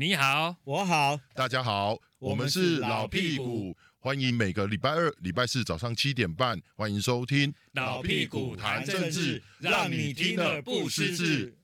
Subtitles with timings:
[0.00, 11.54] 你好，我好，大家好，我们是老屁股，欢迎每个礼拜二、礼拜四早上七点半，欢迎收听老屁股谈政治，让你听了不失智。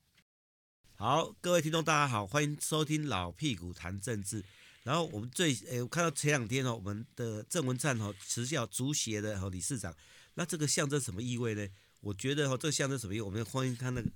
[0.97, 4.45] 好，各位听众大家好，欢迎收听老屁股谈政治。
[4.83, 9.91] 然后我们最诶，我看到前两天哦，我们的郑文灿哦辞掉足协的哦理事长，
[10.35, 11.67] 那这个象征什么意味呢？
[12.01, 13.23] 我觉得哦，这个象征什么意味？
[13.23, 14.07] 我们欢迎他那个，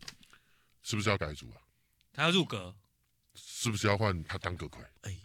[0.84, 1.58] 是不是要改组啊？
[2.14, 2.76] 他要入阁，
[3.36, 4.80] 是不是要换他当阁揆？
[5.02, 5.18] 哎，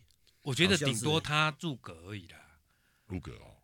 [0.42, 2.38] 我觉得顶多他入阁而已啦。
[3.06, 3.56] 入阁哦，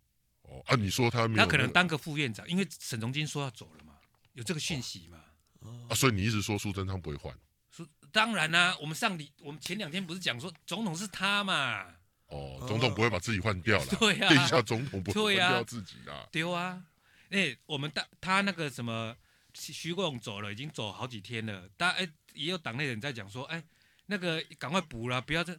[0.43, 3.93] 哦啊，你说他没有、那个，他可能当个副院长，因为沈荣金说要走了嘛，
[4.33, 5.23] 有这个讯息嘛。
[5.59, 7.33] 哦、啊，所以你一直说苏贞昌不会换？
[7.71, 11.85] 苏当然啦、啊，我们上礼我们前两天不是讲说总统是他嘛？
[12.27, 13.97] 哦，总统不会把自己换掉了、哦。
[13.99, 16.27] 对啊， 殿下总统不会换掉自己啦。
[16.31, 16.83] 丢啊，
[17.29, 19.15] 哎、欸，我们大他那个什么
[19.53, 22.05] 徐国勇走了，已经走好几天了，大家哎。
[22.05, 23.63] 欸也有党内人在讲说，哎，
[24.07, 25.57] 那个赶快补了，不要再。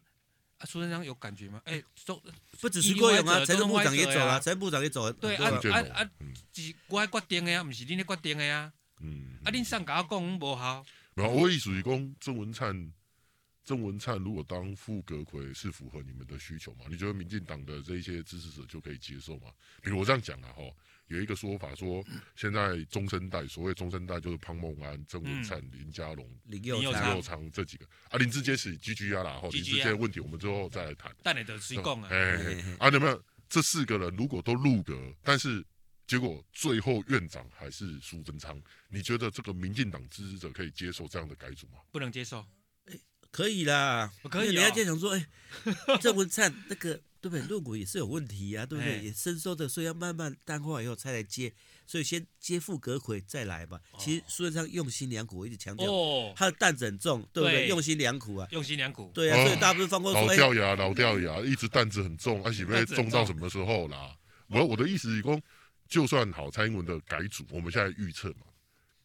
[0.56, 1.60] 啊，苏贞昌有感觉吗？
[1.64, 2.22] 哎，都
[2.60, 5.12] 不只是郭勇啊，财政部长也走了，财政部长也走了。
[5.12, 6.10] 对啊啊啊，
[6.52, 8.72] 是我决定的呀，不是你的决定的呀。
[9.00, 9.36] 嗯。
[9.42, 10.86] 啊，恁上甲我讲无效。
[11.14, 12.92] 没有，我意思是讲郑文灿，
[13.64, 16.84] 郑文灿如果当副阁揆是符合你们的需求吗？
[16.88, 19.50] 你觉得民进党的这一些支持者就可以接受吗？
[19.82, 20.62] 比如我这样讲啊，哈。
[21.08, 22.02] 有一个说法说，
[22.34, 27.84] 现在中生代，所谓中生代就是庞孟安、郑文灿、林佳龙、林佑昌这几个。
[28.08, 31.14] 啊，林志坚是 GG 啊啦，哈，林志坚问题我们之后再来谈。
[31.22, 32.08] 但你的谁讲啊？
[32.10, 35.62] 哎，啊，有没有这四个人如果都入阁，但是
[36.06, 38.58] 结果最后院长还是苏贞昌，
[38.88, 41.80] 你觉得这个民进党支持者可以接受这样的改组吗？
[41.92, 42.46] 不能接受。
[42.86, 42.98] 哎，
[43.30, 44.50] 可以啦，可以。
[44.50, 45.26] 你要这样说，哎，
[46.00, 47.00] 郑文灿那个。
[47.24, 47.46] 对不对？
[47.46, 49.02] 入股也是有问题呀、啊，对不对？
[49.02, 51.50] 也伸缩的，所以要慢慢淡化以后才来接，
[51.86, 53.80] 所以先接副阁揆再来吧。
[53.98, 57.66] 其实苏贞昌用心良苦，我一直强调，哦，他的担子很重，对不对？
[57.66, 59.10] 用心良苦啊，用心良苦。
[59.14, 64.14] 对啊，所以大部分放过说，老掉牙，老掉牙，一直担子很重，而且会重到什么时候啦？
[64.48, 65.40] 我我的意思是说，
[65.88, 68.44] 就算好，蔡英文的改组，我们现在预测嘛，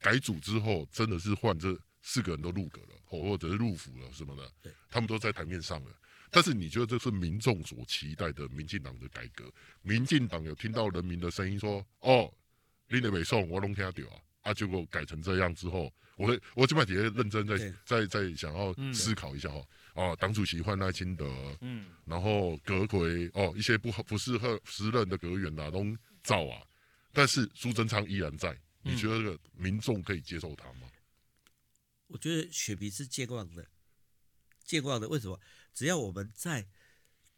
[0.02, 5.92] 改组之后真的是换这四个人都入阁了，或或者是入府了什么的，他们都在台面上了。
[6.32, 9.46] 但是你觉得这是民众所期待的民进党的改革？
[9.84, 12.34] 民进党有听到人民的声音说：“哦，
[12.88, 19.68] 你的北宋我拢听到啊！”啊，结果改成这样之后，我我这边也认真在在在想要思考一下哦。
[19.94, 21.26] 哦，党主席换赖清德，
[21.62, 25.86] 嗯，然后阁揆哦，一些不不适合时任的阁员呐都
[26.24, 26.64] 造啊，
[27.14, 30.88] 但是苏贞昌依然在，你觉得这个民众可以接受他吗？
[32.10, 33.68] 我觉得选民是健忘的，
[34.66, 35.40] 健忘的，为什么？
[35.74, 36.68] 只要我们在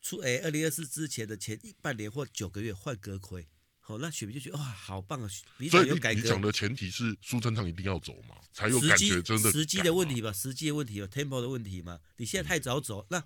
[0.02, 3.46] 出诶二零二四之前的前半年或九个月换阁揆，
[3.82, 5.28] 好，那选民就觉得哇，好棒啊！
[5.28, 9.52] 所以你讲的前提是苏贞昌一定要走嘛，才有感觉真的。
[9.52, 12.00] 时机的问题吧，时机的问题有 tempo 的问题嘛。
[12.16, 13.22] 你现在太早走，那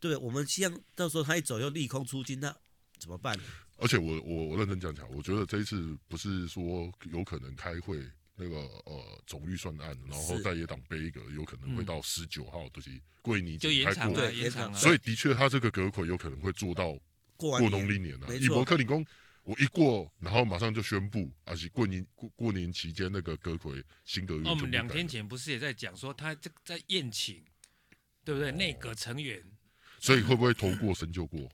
[0.00, 2.56] 对我们希望到时候他一走又利空出尽，那
[2.98, 3.38] 怎么办？
[3.76, 8.02] 而且我我我认真讲讲，我觉得这一次不是说有可能开会。
[8.36, 12.90] 那个呃总预算案，然后在野党背一个，有可能会到十九号就是
[13.22, 14.78] 桂林就延长了，延长了。
[14.78, 16.98] 所以的确，他这个阁揆有可能会做到
[17.36, 18.36] 过农历年了。
[18.36, 19.04] 以伯克理工，
[19.42, 24.44] 我一过，然后马上就宣布，而且过年过过年期间那个阁揆新阁员。
[24.44, 27.42] 我们两天前不是也在讲说，他这在宴请，
[28.22, 28.52] 对不对？
[28.52, 29.42] 内阁成员，
[29.98, 31.50] 所以会不会头过身就过？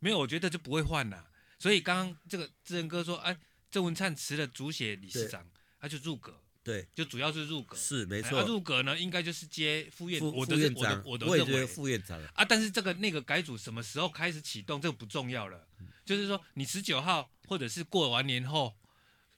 [0.00, 1.30] 没有，我觉得就不会换了。
[1.60, 3.38] 所以刚刚这个志仁哥说，哎，
[3.70, 5.48] 郑文灿辞了主协理事长。
[5.80, 8.42] 他就入阁，对，就主要是入阁，是没错。
[8.42, 12.44] 他入阁呢，应该就是接副院，我的副院长，我的我的认为副院长啊。
[12.44, 15.66] 但是这个那个改组什么时候开始启动，这个不重要了。
[16.04, 18.76] 就是说，你十九号或者是过完年后，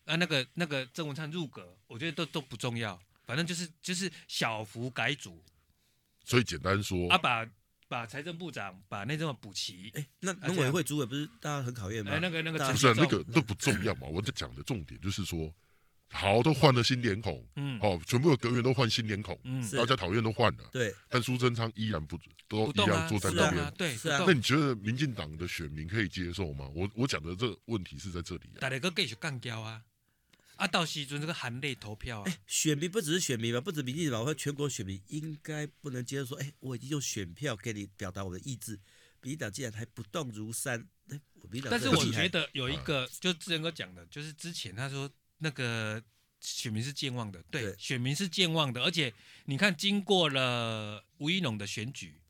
[0.06, 3.00] 啊，那个那个郑文灿入阁，我觉得都都不重要。
[3.26, 5.44] 反正就是就是小幅改组。
[6.24, 7.46] 所以简单说，啊，把
[7.86, 9.90] 把财政部长把那这么补齐。
[9.94, 12.12] 哎，那农委会主委不是大家很讨厌吗？
[12.12, 14.08] 哎，那个那个不是那个都不重要嘛。
[14.08, 15.52] 我在讲的重点就是说。
[16.12, 22.18] 好，都换了新脸孔，嗯，哦，全部的阁员都换新脸孔，嗯，大家讨厌都换了，对，但苏贞昌依然不
[22.48, 24.24] 都一样坐在那边，对，是啊。
[24.26, 26.68] 那你觉得民进党的选民可以接受吗？
[26.74, 28.58] 我我讲的这个问题是在这里啊。
[28.58, 29.82] 大家都继续干掉啊，
[30.56, 32.24] 啊，到时阵这个含泪投票啊。
[32.26, 38.72] 哎，选民不只是选民吧，不止民进党，我说全国选民应该不能接受说，哎，我已经用选票给你表达我的意志，
[39.22, 41.20] 民进党竟然还不动如山，哎，
[41.70, 45.08] 但是我觉得有一个，就志仁哥讲的，就是之前他说。
[45.40, 46.02] 那个
[46.40, 47.76] 选民是健忘的，对，对。
[47.76, 49.12] 选民是健忘的，而且
[49.44, 52.20] 你看，经过了吴一农的选举，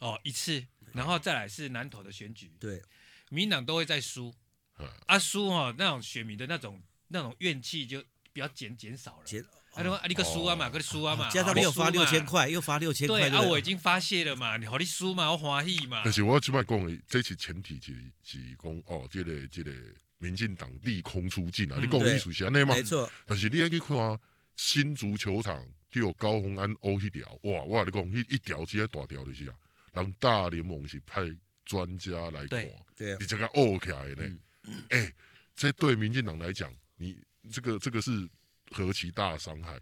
[0.00, 2.82] 哦一次，然后再来是南投的选举，对，
[3.30, 4.34] 民进党都会在输，
[5.06, 8.02] 啊输哦，那种选民的那种那种怨气就
[8.32, 9.44] 比较减减少了，减。
[9.70, 16.02] 他说啊，你个输啊嘛，个输啊嘛，加上你又发六千块，又发六千块，对啊，我已经发泄了嘛，你好，你输嘛，我欢喜嘛。
[16.04, 19.70] 但是我起码讲的，这次前提是是讲哦，这个这个
[20.18, 22.74] 民进党利空出尽啊，嗯、你讲的意思是安尼嘛？
[22.74, 23.10] 没错。
[23.26, 24.20] 但是你要去看
[24.56, 29.54] 新足球场，就有高虹安欧一条，哇，我跟你讲，一一条直接大条就是啊，
[29.94, 31.22] 人大联盟是派
[31.64, 34.22] 专家来看，对，你这个欧起来呢？
[34.22, 34.30] 哎、
[34.64, 35.14] 嗯欸，
[35.56, 37.18] 这对民进党来讲，你
[37.50, 38.28] 这个这个是。
[38.70, 39.80] 何其大的伤害，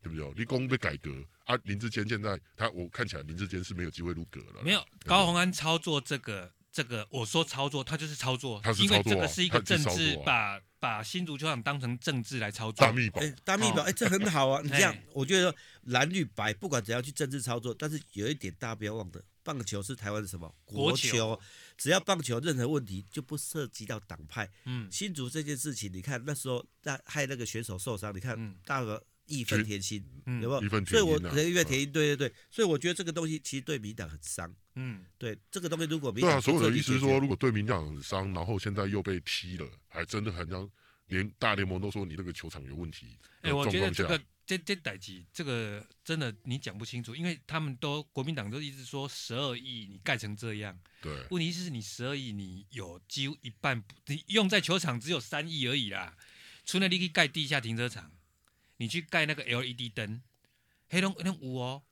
[0.00, 0.32] 对不对？
[0.34, 1.10] 立功被改革
[1.46, 1.56] 啊！
[1.64, 4.62] 林志坚现在他，我看起来林志坚是没有机会入阁了。
[4.62, 12.86] 没有高鸿安操作这个这个，我说操作，他就是操作，他是操作、啊、因为这个是一个政治，啊、把把新足球场当成政治来操作。
[12.86, 14.60] 大秘宝，哎，大密保，哎、哦，这很好啊！
[14.62, 15.52] 你这样，我觉得
[15.86, 21.10] 蓝绿白不管怎样去政治操作，但是有一点大家不要忘的，棒球是台湾的什么国球？
[21.10, 21.40] 国球
[21.76, 24.48] 只要棒球任何问题就不涉及到党派。
[24.66, 30.84] 嗯，新竹这件事情，你看那时候那害那个选手受伤，你看大个义愤填膺，嗯、有没有？
[30.84, 34.52] 所以我义愤填膺，对对对，所以我觉得这个东西其实对民党很伤。
[34.74, 40.68] 嗯，对这个东西如果民党对啊，所有的意思是说，如果对民党很伤，然后现在又被踢了，还真的很像
[41.06, 43.16] 连大联盟都说你那个球场有问题。
[43.42, 44.20] 哎、欸，我觉得这个。
[44.48, 56.16] 这这代志，这个真的你讲不清楚，因为他们都国民党都一直说十二亿你盖成这样，对，问题是你十二亿你有几乎一半，你用在球场只有三亿而已啦。
[56.64, 58.10] 除了你可以盖地下停车场，
[58.78, 60.22] 你去盖那个 LED 灯，
[60.88, 61.84] 黑龙那五哦，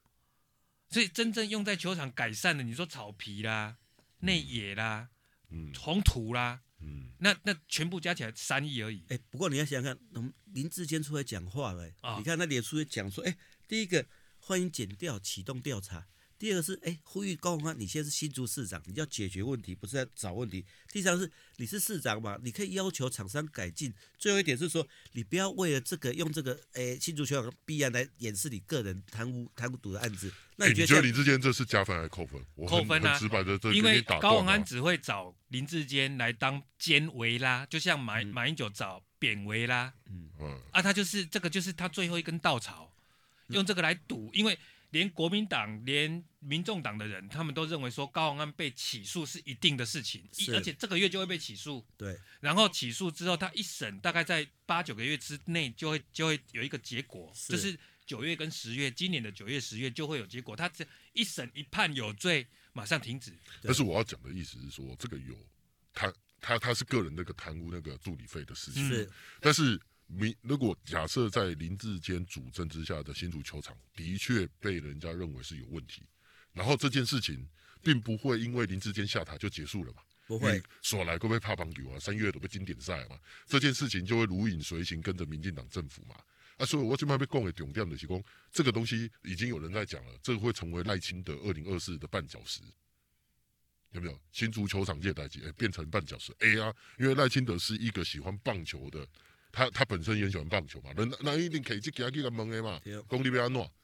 [0.89, 3.77] 所以真正用在球场改善的，你说草皮啦、
[4.21, 5.11] 内野啦、
[5.51, 6.63] 嗯，红土啦。
[6.79, 9.01] 嗯，那那全部加起来三亿而已。
[9.09, 14.07] 哎、欸，不过你要想想看，林志坚出来讲话了、欸哦，你看他脸书也讲说，哎、欸，第一个
[14.39, 16.07] 欢迎剪掉启动调查。
[16.39, 20.63] 第二个是，哎、欸，呼吁高宏安，你现在是新竹市长，你要解决问题，不是在找问题。
[20.93, 23.95] 第三个是，你是市长嘛，你可以要求厂商改进。
[24.19, 30.31] 最后一点是说，你不要为了这个用这个，哎、欸，新竹球场弊案来掩饰你个人贪污贪污赌的案子。
[30.57, 32.39] 那你觉得，欸、你觉得林志坚这是加分还是扣分？
[32.67, 33.19] 扣分啊！
[33.19, 39.95] 直白的这，因为高宏安只会找林志坚来当奸维啦，就像马、嗯、马英九找扁维啦。
[40.11, 42.93] 嗯嗯，啊，他就是这个，就是他最后一根稻草，
[43.49, 44.59] 用这个来赌，因为。
[44.91, 51.85] 连国民党、连民众党的人，他们都认为说高虹安被起诉是一定的事情，而且这个月就会被起诉。
[51.97, 60.55] 对，然后起诉之后，他一审大概在八九个月之内就会就会有一个结果，是就是九月跟十月，今年的九月、十月就会有结果。
[60.55, 63.33] 他这一审一判有罪，马上停止。
[63.63, 65.37] 但是我要讲的意思是说，这个有
[65.93, 69.11] 他他他是个人那个贪污那个助理费的事情，是，
[69.41, 69.81] 但是。
[70.07, 76.03] 民如果假设在林志坚主政之下的新竹球场的确被人家认为是有问题，
[76.53, 77.49] 然后这件事情
[77.83, 80.03] 并不会因为林志坚下台就结束了嘛？
[80.29, 81.99] 不会，说来会不会怕棒球啊？
[81.99, 83.19] 三月都被经典赛嘛？
[83.47, 86.17] 这件事情就会如影随形，跟着民进党政府嘛？
[86.57, 92.61] 啊，所以我今晚被供给重点的是说，这个东西已经有人在讲了，这个会成为赖清德二零二四的绊脚石，
[93.91, 94.21] 有没有？
[94.33, 99.07] 新足球场借代机，哎，变成绊脚石？A 啊，因为赖清德是一个喜欢棒球的。
[99.57, 102.79] 他他本身也喜欢棒球嘛，那那一定可以去给他去个问的嘛。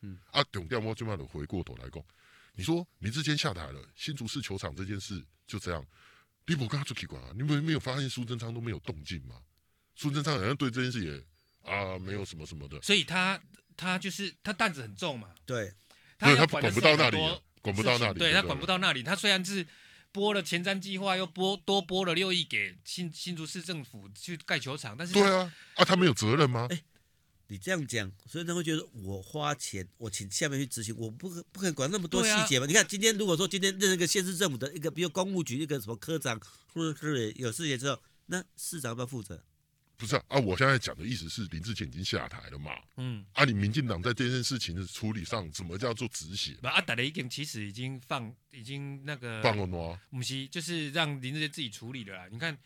[0.03, 2.05] 嗯，啊，重点我最慢的回过头来讲，
[2.53, 5.83] 你说你之前下台了，新竹市球场这件事就这样，
[6.45, 7.33] 你不跟他出去管啊？
[7.35, 9.37] 你们没有发现苏贞昌都没有动静吗？
[9.95, 13.41] 苏贞昌好像对这件事也啊没有什么什么的，所以他
[13.75, 15.73] 他就是他担子很重嘛，对，
[16.19, 17.17] 他他管不到那里，
[17.63, 19.67] 管不到那里，对他管不到那里，他虽然是。
[20.13, 26.69] 拨了前瞻计划，又拨多拨了六亿给新新竹市政府去盖球场，但是对啊，啊，他们有责任吗？
[26.71, 26.83] 哎，
[27.49, 32.67] 你这样讲，所以他会觉得我花钱，我请下面去执行，我不可不可能管那么多细节嘛？
[32.67, 36.39] 你看今天如果说今天任一个县市政府的一个，比如公务局一个什么科长
[36.75, 39.43] 或者是有事情之后，那市长要不要负责？
[40.03, 42.73] 不是啊，啊，我现在讲的意思是林志坚已经下台了嘛。
[42.97, 46.57] 嗯，啊，你民进党在这件事情的处理上，怎么叫做止血？
[46.63, 50.01] 啊，大家已经其实已经放，已经那个放了吗？
[50.11, 52.27] 不是，就是让林志坚自己处理的啦。
[52.33, 52.59] 你看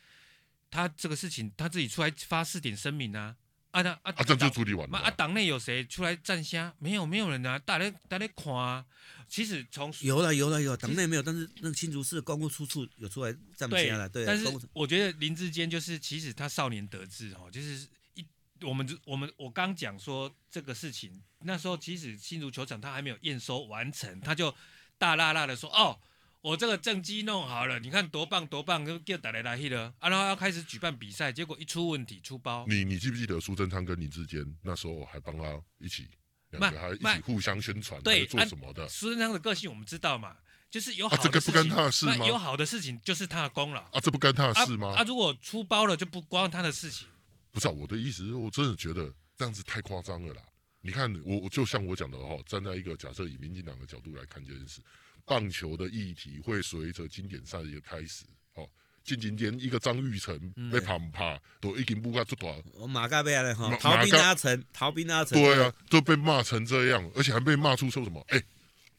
[0.71, 3.37] 他这个事情，他自己出来发四点声明啊。
[3.77, 4.99] 啊，那啊，这就处理完了。
[4.99, 6.75] 啊，党内有谁出来站下？
[6.79, 7.59] 没有，没有人啊。
[7.59, 8.87] 大家大家看啊。
[9.29, 14.09] 其实从有了有了有，党内没有，但是那个新竹市公务处处有出来站下了。
[14.09, 18.25] 对，但是我觉得林志坚就是，其实他少年得志哦，就是一
[18.63, 24.55] 我们我们我刚讲说这个事情，那时候其实新竹球场他还没有验收完成，他就
[24.97, 25.99] 大啦啦的说哦，
[26.47, 32.65] 我这个政绩弄好了，你看多棒多棒，就叫大家来去了，啊，然后要开始举办比赛，结果一出问题出包。
[32.69, 36.07] 你你记不记得苏贞昌跟林智坚那时候还帮他一起？
[36.51, 38.89] 两个还一起互相宣传，对，做什么的？
[38.89, 40.37] 苏贞昌的个性我们知道嘛，
[40.71, 42.27] 就是有好的事情，啊、这个不干他的事吗？
[42.29, 44.95] 有好的事情就是他的功劳啊，这不干他的事吗？
[44.95, 47.09] 啊，啊如果出包了就不关他的事情。
[47.51, 50.43] 不是、啊、我的意思，我真的觉得这样子太夸张了啦。
[50.81, 54.81] 你看我就像我讲的哈，站在一个假设以民进党的角度来看这件事，
[55.27, 58.67] 棒球的议题会随着经典赛的开始，哦，
[59.05, 60.39] 近几年一个张玉成
[60.71, 68.41] 被怕不怕，都已经不敢出大，我马嘎被了哈，逃兵阿成，逃兵阿成，对啊，都被骂成这样，而且还被骂出说什么，哎，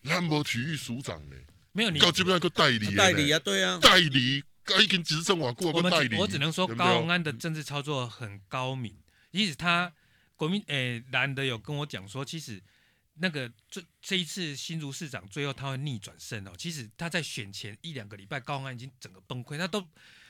[0.04, 1.36] 兰博体育署长呢？
[1.72, 4.44] 没有你，搞基本上个代理，代理啊，对啊，代理，
[4.84, 8.96] 已经执政网过个代理，我只能说高虹安的政治操作很高明，
[9.32, 9.94] 即使他。
[10.36, 12.62] 国民诶，蓝的有跟我讲说，其实
[13.20, 16.54] 那个这这一次新竹市长最后他会逆转胜哦。
[16.58, 19.88] 其实他在选前一两个礼拜，高虹安已经整个崩溃，他都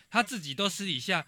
[0.10, 1.25] 他自己都私底下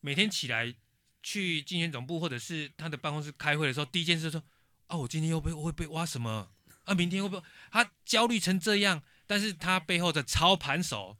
[0.00, 0.74] 每天起来
[1.22, 4.42] 去竞选总部或者是他的办公室开会的时候，第一件事说
[4.86, 6.50] 啊，我今天又被会被挖什么
[6.84, 6.94] 啊？
[6.94, 7.42] 明天会不会？
[7.70, 11.16] 他焦虑成这样，但是他背后的操盘手，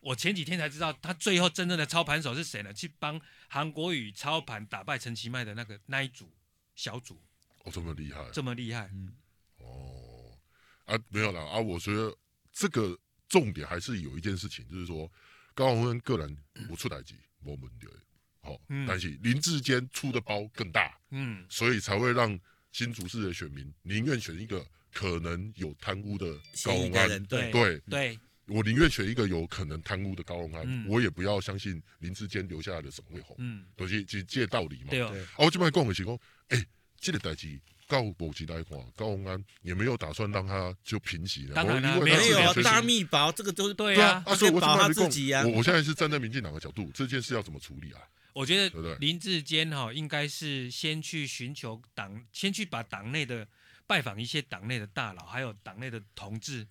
[0.00, 2.72] 我前几天才知道，他最后真正的操盘手是谁呢？
[2.72, 6.30] 去帮韩国瑜操盘打败陈其迈的那个那一组。
[6.74, 7.20] 小组
[7.64, 9.12] 哦，这么厉害，这么厉害，嗯，
[9.62, 10.38] 哦，
[10.84, 12.14] 啊，没有了啊，我觉得
[12.52, 15.10] 这个重点还是有一件事情，就是说
[15.54, 16.36] 高虹安个人
[16.68, 17.86] 不出代志，没问题，
[18.40, 22.38] 好，但是林志坚出的包更大，嗯，所以才会让
[22.72, 26.26] 新竹市的选民宁愿选一个可能有贪污的
[26.64, 36.18] 高虹安，对对对，我宁愿选一个有可能贪污的高虹安，我也不要相信林志坚留下来的沈惠红，嗯，都是这这道理嘛，对，哦，我这边讲的是讲。
[36.48, 36.66] 哎、欸，
[36.98, 37.58] 这个代志
[37.92, 41.54] 告目前来看，高鸿安也没有打算让他就平息了。
[41.54, 44.22] 当然了，没有大密保，这个都是对啊。
[44.24, 45.44] 啊，所以我保他自己啊。
[45.44, 48.00] 我我现在是站在民进党的角度，这件事要怎么处理啊？
[48.32, 53.46] 我觉得林志坚哈应该是先去寻求党，先去把党内的
[53.86, 56.66] 拜访一些党内的大佬，还有党内的同志。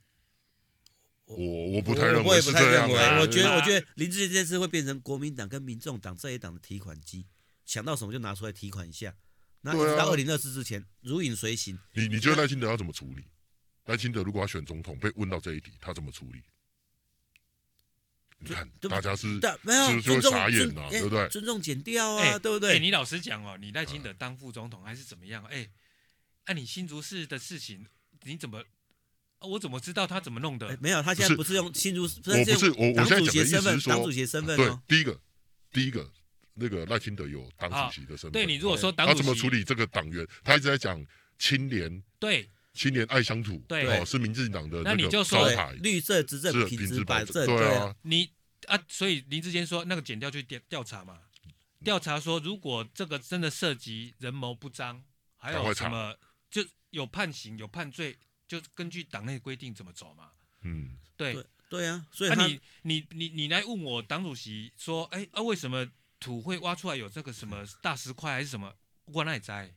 [1.25, 1.37] 我
[1.73, 7.27] 我不太认为，我也不太认我觉得，我觉得林志坚这次会变成国民党跟民众党这一党的提款机，
[7.63, 9.13] 想到什么就拿出来提款一下。
[9.61, 11.77] 那一直到二零二四之前，如影随形。
[11.93, 13.23] 你你觉得赖清德要怎么处理？
[13.85, 16.41] 赖清德如果要选总统，被问到这一题，他怎么处理？
[18.39, 19.27] 你看，大家是
[19.61, 21.29] 没有就会傻眼呐，对不对？
[21.29, 22.79] 尊重减掉啊，对不对？
[22.79, 25.43] 你老实讲哦，你赖清德当副总统还是怎么样？
[25.45, 25.69] 哎，
[26.47, 27.85] 那你新竹市的事情，
[28.23, 28.63] 你怎么？
[29.41, 30.75] 我怎么知道他怎么弄的？
[30.81, 35.19] 没有，他现在不是用新竹，我不是我我现在讲的意思是说，党主席身份，对，第一个，
[35.71, 36.11] 第一个。
[36.61, 40.25] 那个赖清德有党主席的身份，对你如果说党主席，他怎么处理这个党员？
[40.43, 41.03] 他一直在讲
[41.37, 42.47] 清廉，对。
[42.73, 43.85] 清廉爱乡土，对。
[43.85, 45.45] 哦，是民进党的那你就说
[45.81, 48.29] 绿色执政品质保证，对啊，你
[48.67, 51.19] 啊，所以林志坚说那个剪掉去调调查嘛，
[51.83, 55.03] 调查说如果这个真的涉及人谋不彰，
[55.35, 56.15] 还有什么
[56.49, 60.29] 就有判刑有判罪，就根据党内规定怎么走嘛，
[60.61, 61.35] 嗯，对。
[61.69, 65.85] 对啊，所以那你你你你来问我党主席说，哎啊为什么？
[66.21, 68.73] 土会挖出来有这个什么大石块还是什么？
[69.05, 69.73] 我哪里在？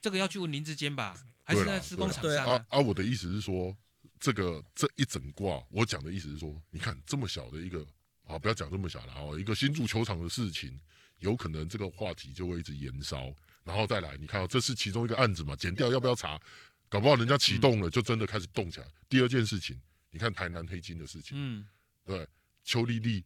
[0.00, 1.20] 这个要去问林志坚吧？
[1.42, 2.52] 还是在施工厂商啊？
[2.52, 3.76] 啊，啊，我的意思是说，
[4.20, 7.84] 这个这一整卦，我讲的意思是说，你看这么小的一个
[8.22, 10.78] 啊，不要讲这么小了啊，一个新足球场的事情，
[11.18, 15.56] 有可能这个话题就会一直延烧，然后再来，你看，这是其中一个案子嘛？
[15.56, 16.40] 剪掉要不要查？
[16.88, 18.86] 搞不好人家启动了，就真的开始动起来。
[18.86, 19.78] 嗯、第二件事情，
[20.10, 21.66] 你看台南黑金的事情，嗯，
[22.04, 22.26] 对，
[22.62, 23.24] 邱丽丽、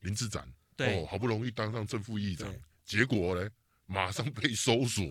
[0.00, 0.52] 林志展。
[0.86, 2.52] 哦，好不容易当上正副议长，
[2.84, 3.48] 结果呢，
[3.86, 5.04] 马上被搜索，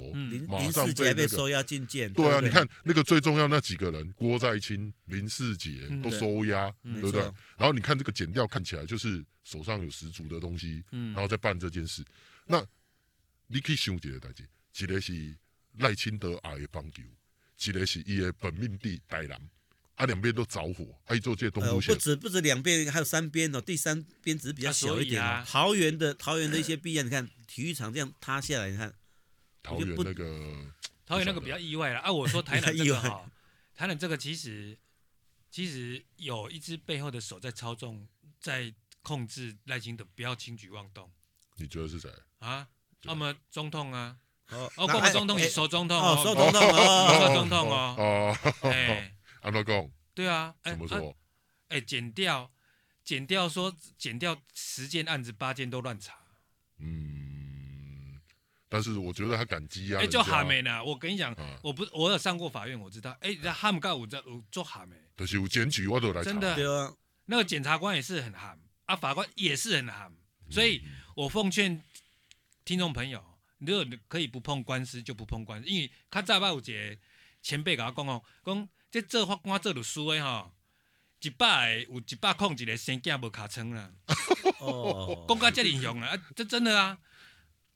[0.47, 2.11] 马上被被收押进监。
[2.13, 7.21] 对啊，你看那个最重要那几个人，郭在清、林世杰都收押，对不对？
[7.57, 12.03] 然后你看这个剪掉看起来就是手上有十足的东西，然后再办这件事。
[12.45, 12.65] 那
[13.47, 14.47] 你可以想一个代志，
[14.83, 15.35] 一个是
[15.77, 17.03] 赖清德爱的棒球，
[17.69, 19.39] 一个是伊的本命地台南。
[19.99, 21.89] 他两边都着火，还做这些东西。
[21.89, 23.59] 不止不止两边，还有三边哦。
[23.59, 25.21] 第三边只是比较小一点。
[25.45, 28.93] 桃园的桃园的一些弊案，你看体育场这样塌下来，你看。
[29.61, 30.71] 桃园那个，
[31.05, 32.09] 桃园那个比较意外了啊！
[32.09, 33.29] 我说 台南这个哈，
[33.75, 34.77] 台南这个其实
[35.51, 38.07] 其实有一只背后的手在操纵，
[38.39, 41.11] 在控制赖清德不要轻举妄动。
[41.57, 42.65] 你觉得是谁啊？
[43.03, 44.15] 那么中痛啊？
[44.51, 47.95] 哦，哦，国总统是首总统哦，首总统哦，首总统哦。
[47.97, 49.13] 哦，哎。
[49.41, 51.15] 阿老公，对啊，怎么说？
[51.69, 52.51] 哎，减掉，
[53.03, 56.17] 减掉说减掉十件案子八件都乱查。
[56.79, 58.19] 嗯，
[58.67, 60.01] 但是我觉得他感激啊。
[60.01, 60.83] 哎，就哈没呢。
[60.83, 63.15] 我跟你讲，我不，我有上过法院，我知道。
[63.21, 64.19] 哎，哈姆盖我在
[64.51, 64.95] 做哈没。
[65.15, 66.31] 就是有检举我都来查。
[66.31, 70.11] 真的，那个检察官也是很哈，啊，法官也是很哈。
[70.49, 70.83] 所以
[71.15, 71.81] 我奉劝
[72.65, 73.23] 听众朋友，
[73.59, 76.97] 如果可以不碰官司就不碰官司，因为他在外有节
[77.43, 78.69] 前辈跟我讲哦，讲。
[78.91, 80.51] 这做法官做律师的吼，
[81.21, 83.91] 一百个有一百空一个生囝无尻川啦。
[84.59, 86.97] 哦，讲到这里凶啊，这真的啊。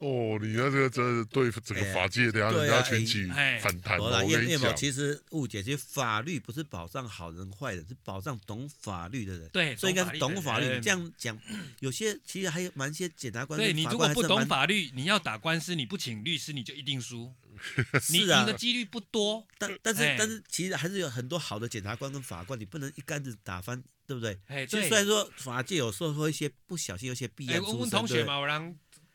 [0.03, 3.25] 哦，你那这个真的对整个法界，等下人家群起
[3.61, 3.97] 反弹。
[3.97, 9.47] 我跟你讲，其实误解，其实法律不是保障好人坏人，是保障懂法律的人。
[9.53, 10.65] 对，所以应该是懂法律。
[10.81, 11.39] 这样讲，
[11.79, 13.57] 有些其实还有蛮些检察官。
[13.57, 17.33] 对，你如果不懂法律，你要打官司，你不请律师，你就一定输。
[18.11, 19.47] 你赢的几率不多。
[19.57, 24.37] 但但是但是，其实还是有很多好的检察官跟法官，你不能一竿子打翻，对不对？
[24.65, 28.27] 就虽然说法界有时候会一些不小心，有些弊案出身，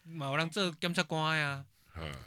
[0.09, 0.17] 对。
[0.17, 1.65] 某人做检察官呀，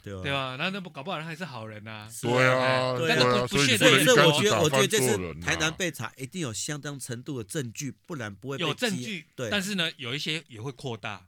[0.02, 0.22] 对吧？
[0.22, 0.56] 对吧？
[0.58, 2.08] 那那不搞不好人还是好人呐。
[2.20, 3.46] 对啊，对啊。
[3.46, 9.26] 所以，所以我觉得，我觉得这次台南被查，一定有相当程度的证据，不然不会有证据。
[9.34, 11.26] 对，但是呢，有一些也会扩大。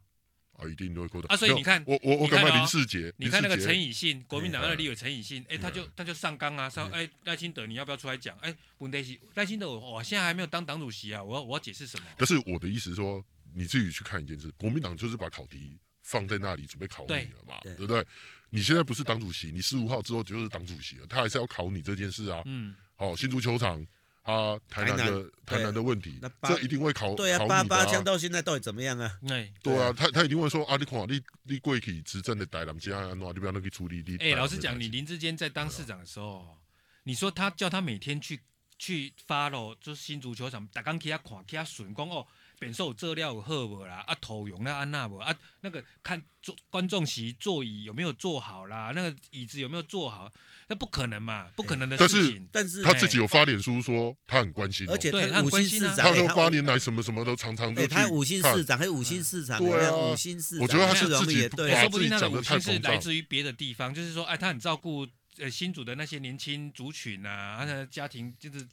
[0.57, 1.35] 啊，一定都会扩大。
[1.35, 3.13] 啊，所以你看，我我我干嘛林世杰？
[3.17, 8.39] 你看那个陈以信，国民党那个立委陈以信，哎，他就他就上纲啊，上哎赖清德，你要不要出来讲？
[8.39, 12.07] 哎，问题是赖清德，我我现在还没有当党主席啊，我要我要解释什么？
[12.17, 13.21] 但是我的意思是说，
[13.53, 15.77] 你自己去看一件事，国民党就是把考题。
[16.05, 17.55] 放在那里准备考你了嘛？
[17.63, 18.07] 对，对不对？
[18.51, 22.41] 你现在不是党主席，你十五号之后就是党主席了，他还是要考你这件事啊。
[22.45, 22.73] 嗯。
[22.95, 23.85] 好，新足球场
[24.23, 27.15] 啊，台南的台南的问题，这一定会考。
[27.17, 29.19] 对啊，八八枪到现在到底怎么样啊？
[29.61, 34.05] 对啊，他他一定会说啊，你看你你过去执政的台南这样，那你不要那个处理。
[34.21, 36.57] 哎，老实讲，你林志坚在当市长的时候，
[37.03, 38.41] 你说他叫他每天去
[38.79, 42.25] 去发喽，就是新足球场，大家去他看，去他巡讲哦。
[42.61, 44.05] 选手资料有好不啦？
[44.07, 45.35] 啊，头用那安那不啊？
[45.61, 48.93] 那个看坐观众席座椅有没有坐好啦？
[48.95, 50.31] 那个椅子有没有坐好？
[50.67, 52.49] 那不可能嘛，不可能的事情。
[52.51, 60.63] 但是他自己有发脸书说他很关心，而且他五星市长，他说八年来什么什么都常常都他五星市长还有五星市长，对啊，五星市长。
[60.63, 65.07] 我觉得他是自己对，说不定那个五星是来自于别的地方，就是说，哎，他很照顾
[65.39, 68.67] 呃新组的那些年轻族群啊，他的家庭就是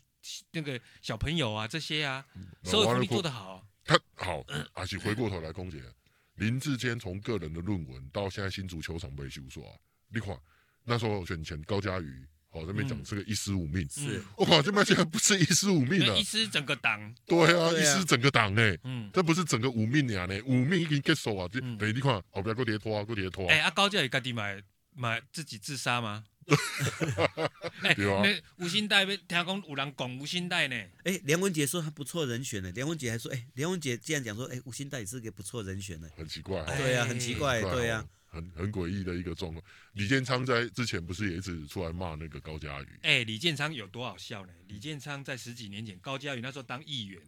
[0.52, 2.24] 那个小朋友啊这些啊，
[2.64, 3.68] 社会福利做得好。
[4.22, 5.82] 他好，阿喜回过头来，空姐
[6.36, 9.74] 林志坚从个人的论文到现在新足球场被修说啊，
[10.14, 10.38] 你看
[10.84, 23.48] 那时候选前高嘉瑜，哦这边讲这个一尸五命，是，我靠这边竟然不是一尸五命了，一尸整个党，对啊，一尸整个党哎，嗯，这不是整个五命呀呢，五命已经结束啊，这等你看后边搁跌拖啊，搁跌拖。
[23.48, 24.62] 啊，哎，阿高嘉瑜家己买
[24.96, 26.26] 买自己自杀吗？
[27.84, 30.76] 哎，那吴兴代被听讲有人讲吴兴代呢？
[31.04, 32.72] 哎，梁文杰说他不错人选呢。
[32.72, 36.10] 梁文杰还说，哎，梁文杰既然讲说，哎，吴兴代也是个不错人选呢。
[36.18, 39.64] 很奇怪，对啊，很奇怪，对啊，很很诡异的一个状况。
[39.94, 43.00] 李建昌在之前不是也一直出来骂那个高嘉瑜？
[43.04, 44.54] 哎，李建昌有多好笑呢？
[44.68, 47.22] 李建昌在十几年前，高嘉瑜那时候当议员，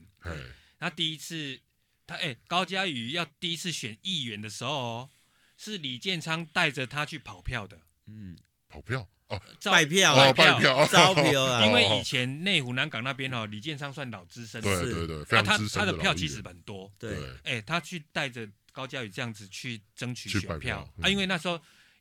[0.80, 1.60] 他第一次，
[2.08, 5.10] 他哎，高嘉瑜要第一次选议员的时候，
[5.56, 8.36] 是李建昌带着他去跑票的，嗯。
[8.74, 9.08] 跑票。
[9.28, 11.66] 哦，拜票哦，拜票， 招票啊！
[11.66, 20.88] 因为以前内湖南港那边哦，李建昌算老资深，对对对，非常资深他的票其实很多，对，哎，他去带着高嘉宇这样子去争取选票。
[21.02, 21.60] 啊，因为那时候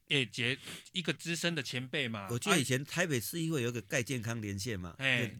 [0.09, 0.59] 也结
[0.91, 2.27] 一个资深的前辈嘛。
[2.29, 5.31] 我记得以前台北市议会有个盖健康连线嘛，哎，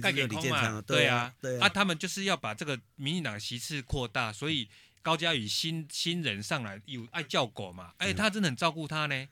[0.00, 4.68] 盖健康嘛，对啊，对啊，他们就是要把这个民进党席次扩大，所以
[5.02, 9.26] 高嘉宇新新人上来有爱叫狗嘛，哎，他真的很照顾他呢。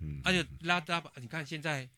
[0.00, 1.88] 嗯，而且拉大，你看现在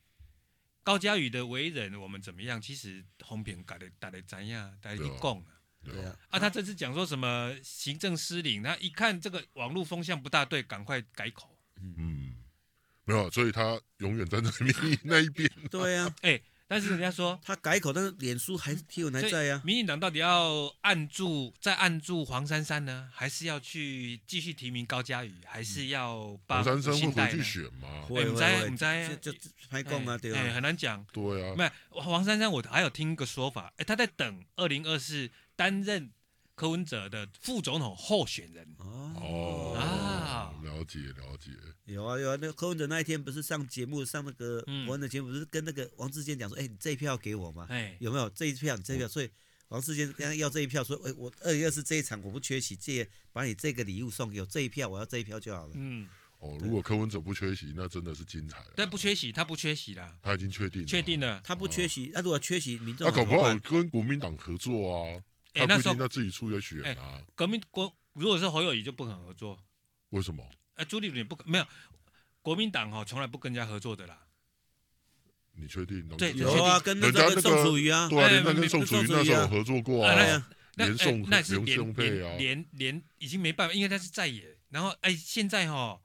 [0.83, 2.61] 高佳宇的为人，我们怎么样？
[2.61, 4.77] 其实红平搞的打的怎样？
[4.81, 5.53] 打的一共啊，
[5.85, 6.17] 对啊。
[6.31, 11.57] 啊，他这次讲说什么行政失灵，他一看这个网络风向不大对，赶快改口。
[11.81, 12.35] 嗯，
[13.05, 15.51] 没有，所以他永远站在民 意那一边。
[15.71, 16.41] 对啊， 哎。
[16.73, 19.61] 但是人家说他改口，但是脸书还是贴文还在呀。
[19.63, 28.01] 民进党到底要按住再按住黄珊珊呢，还是要去继续提名高嘉瑜，还是要帮黄珊珊会回去选吗？
[28.09, 29.31] 会不在不在就
[29.69, 30.41] 拍供啊，对吧？
[30.55, 31.05] 很难讲。
[31.13, 36.11] 对啊，没有黄珊珊，我还有听一个说法，哎，他在等二零二四担任
[36.63, 38.65] 柯文哲的副总统候选人。
[38.79, 41.51] 哦啊，了解了解。
[41.87, 47.67] 有啊有啊，那个柯文哲那一天不是上节目上那个我的节目，不是跟那个王志坚讲说，哎，你这一票给我吗？
[47.69, 48.77] 哎，有没有这一票？
[48.77, 49.29] 你这一票，所以
[49.71, 55.73] 王志坚跟他要这一票，说，哎，我二月二四这一场我不缺席，这把你这个礼物送给我，这一票我要这一票就好了。
[55.75, 58.75] 嗯，哦，如果柯文哲不缺席，那真的是精彩了。
[58.77, 62.13] 但不缺席，他不缺席啦，他已经确定，确定了，他不缺席。
[62.15, 65.21] 那如果缺席，民众他搞不好跟国民党合作啊？
[65.55, 67.21] 哎，那时候他自己出来选啊。
[67.35, 69.59] 革命国如果是侯友谊就不肯合作，
[70.11, 70.49] 为什么？
[70.75, 71.67] 哎，朱立伦不可没有。
[72.41, 74.19] 国民党哈从来不跟人家合作的啦，
[75.53, 76.09] 你确定？
[76.17, 84.57] 对，有啊，跟那个宋楚瑜啊，对啊，那跟宋楚瑜那时候合作过啊，连宋那是连连连连已经没办法，因为他是在野。
[84.71, 86.01] 然后哎，现在哈，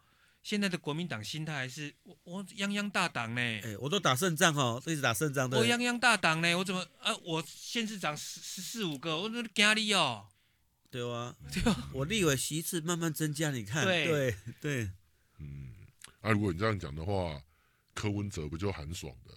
[0.48, 5.58] 现在的国民党心态还是我我泱泱大党呢，哎，我都打胜仗哈，一直打胜仗的。
[5.58, 7.14] 我泱泱大党呢，我怎么啊？
[7.18, 10.26] 我县市长十十四五个，我都惊你哦，
[10.90, 14.90] 对啊，对啊，我立委席次慢慢增加，你看，对对。
[15.40, 15.74] 嗯，
[16.22, 17.44] 啊，如果你这样讲的话，
[17.94, 19.34] 柯文哲不就很爽的？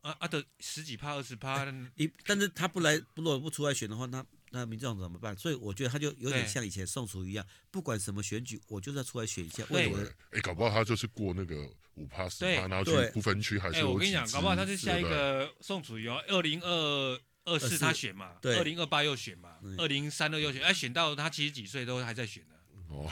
[0.00, 5.36] 啊啊的十几趴二十趴，一但是他不来不如果不出来选的话，那那民众怎么办？
[5.36, 9.64] 所以我觉得他就有点像以前宋楚瑜一样，不管什么选举，我就是要出来选一下。
[9.70, 9.98] 为什么？
[10.30, 13.78] 哎，搞不好他就是过那个五趴十趴，然后去不分区还是。
[13.78, 22.54] 哎，我跟你讲，搞不好他是下一个宋楚瑜哦，二零二二四他选嘛，二零二八又选嘛，二零三二又选，哎，选到他七十几岁都还在选呢。
[22.88, 23.10] 哦，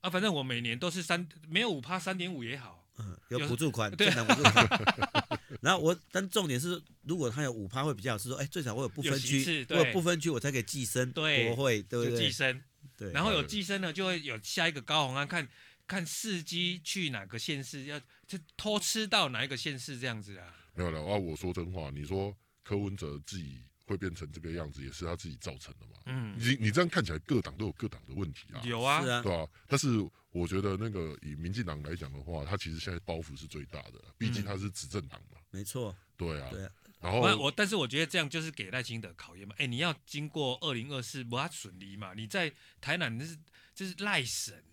[0.00, 5.21] 啊，反正我每年都是三，没有五趴三点五也好，嗯，有补助款，对，补助款。
[5.60, 11.22] 然后我，但重点是，如果他有五趴会比较好，是说，哎，最少我有不分区，我有不分区，我才可以寄生国
[11.56, 12.18] 会，对不对？
[12.18, 12.62] 寄生，
[12.96, 13.12] 对。
[13.12, 15.46] 然后有寄生呢，就会有下一个高虹安，看
[15.86, 20.54] 看伺机去哪个县市，要就偷吃到哪一个县市这样子啊？
[20.74, 21.16] 没有了啊！
[21.16, 23.62] 我说真话，你说柯文哲自己。
[23.84, 26.00] 会变成这个样子，也是他自己造成的嘛。
[26.06, 28.62] 嗯，你你这样看起来，各党都有各党的问题啊。
[28.64, 29.46] 有啊，对吧？
[29.66, 29.88] 但是
[30.30, 35.36] 我觉得那个以民进党来讲的话，他其实现在包袱是最大的，毕竟他是执政党嘛。
[35.52, 35.96] 没错。
[36.16, 36.48] 对啊。
[36.50, 36.70] 对啊。
[37.00, 39.54] 然后我，但是我觉得这样就是给赖清德考验嘛。
[39.58, 42.14] 哎，你要经过二零二四，不要损离嘛。
[42.14, 43.38] 你在台南，那是
[43.74, 44.64] 这是赖神。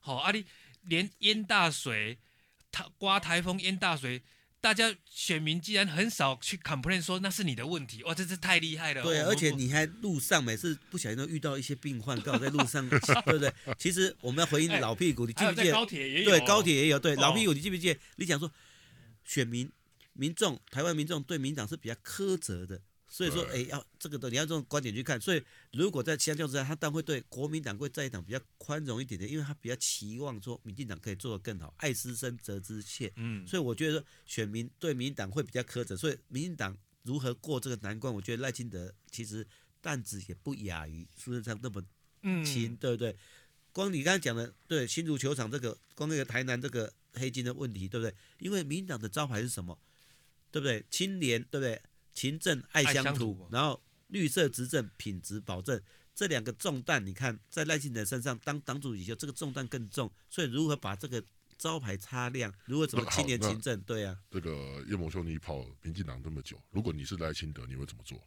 [0.00, 0.46] 好，阿里
[0.82, 2.18] 连淹大水，
[2.70, 4.22] 他刮台风淹大水。
[4.58, 9.02] 大家选民既然很少去 complain 说那是你的问题，哇，这是太厉害了。
[9.04, 12.98] 对，而且你还路上每次不小心都遇到一些病患，刚好在路上， 对
[13.32, 13.52] 不对？
[13.78, 15.72] 其实我们要回应老屁股，你记不记得？
[15.72, 16.30] 高铁也有。
[16.30, 16.98] 对，高铁也有。
[16.98, 18.00] 对，老屁股，你记不记得？
[18.16, 18.50] 你讲说，
[19.24, 19.70] 选民、
[20.16, 22.80] 民众、台湾民众对民党是比较苛责的。
[23.08, 25.18] 所以说，哎，要这个的，你要这种观点去看。
[25.20, 25.40] 所以，
[25.72, 33.12] 如果在相较之下，他当然会对国民党会在野党比较宽容一点点，因为他比较期望说民进党可以做得更好，爱之深责之切。
[33.14, 35.96] 嗯，所以我觉得选民对民进党会比较苛责。
[35.96, 39.46] 所以，民进党如何过这个难关，我觉得赖清德其实
[39.80, 41.80] 担子也不亚于苏贞昌那么
[42.44, 43.16] 轻，嗯、对不对？
[43.70, 48.12] 光你刚才讲的，对新竹球场这个，光那个台南这个黑金的问题，对不对？
[48.40, 49.78] 因为民进党的招牌是什么？
[50.56, 50.82] 对不对？
[50.88, 51.82] 清廉，对不对？
[52.14, 55.78] 勤政爱乡土，然后绿色执政品质保证
[56.14, 61.22] 这两个重担，你看在赖清德身上当党主席就这个重担更重，所以如何把这个
[61.58, 64.18] 招牌擦亮，如何怎么清廉勤政，对啊。
[64.30, 68.18] 这个叶某兄，你跑民进党这么久，如果你是赖清德，你会怎么做？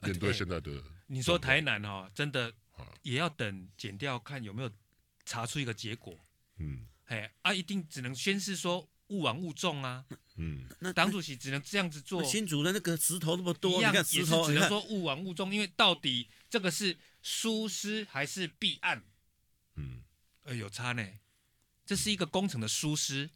[0.00, 2.52] 面对现在的，你说台南哦，真的
[3.00, 4.70] 也要等检调看有没有
[5.24, 6.14] 查出一个结果。
[6.58, 8.86] 嗯，哎啊，一定只能宣示说。
[9.12, 10.06] 勿往勿重啊！
[10.36, 12.24] 嗯，那党主席只能这样子做。
[12.24, 19.04] 新竹的那个石头那么多，一样石头只能说勿往勿重，因为到底这个是疏失还是弊案？
[19.76, 20.02] 嗯，
[20.44, 21.06] 呃，有差呢。
[21.84, 23.28] 这是一个工程的疏失，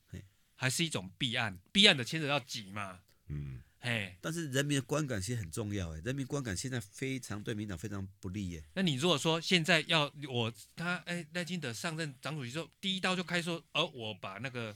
[0.55, 1.59] 还是一种弊案？
[1.71, 3.01] 弊案的牵扯到几嘛？
[3.29, 4.17] 嗯，哎。
[4.23, 8.65] 但是人民的观感其实很重要，哎，人民观感现在非常对民党非常不利，耶。
[8.73, 14.75] 那你如果说现在要我他哎赖清德上任党主席之后，第一刀就开说，而、哦、我把那个。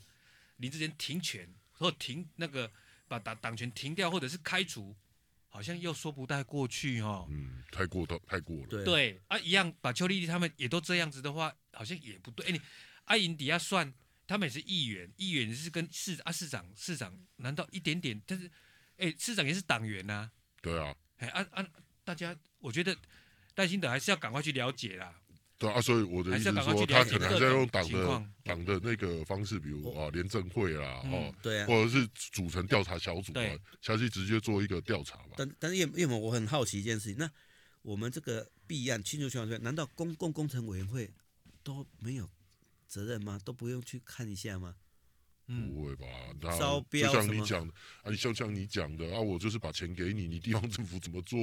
[0.61, 2.71] 林志坚停权或停那个
[3.09, 4.95] 把党党权停掉，或者是开除，
[5.49, 7.27] 好像又说不太过去哦。
[7.31, 8.67] 嗯，太过头，太过了。
[8.69, 12.47] 对，对啊，一样把邱丽丽他们也都这样子的话，好像也不对。
[12.47, 12.61] 哎，你
[13.07, 13.93] 阿银底下算，
[14.27, 18.21] 他们也是议员，议员是跟市啊市长市长，难道一点点？
[18.27, 18.51] 但是，
[18.99, 20.33] 哎，市长也是党员呐、啊。
[20.63, 20.95] 对啊。
[21.17, 21.67] 哎啊啊，
[22.05, 22.97] 大家，我觉得
[23.57, 25.21] 赖清德还是要赶快去了解啦。
[25.61, 33.45] 对啊，所以我的意思是说，他可能还在用党的党的那个方式，比如啊，廉政会啦，哦，对啊，或者是组成调查小组啊，
[33.83, 35.35] 下去直接做一个调查吧。
[35.37, 37.31] 但但是叶叶某，我很好奇一件事情，那
[37.83, 41.11] 我们这个弊案清除宣传难道公共工程委员会
[41.63, 42.27] 都没有
[42.89, 43.39] 责任吗？
[43.45, 44.75] 都不用去看一下吗？
[45.47, 46.07] 不会吧？
[46.59, 51.39] 招标就像你讲的啊，你像像你讲的啊，我就是把钱给你，你地方政府怎么做，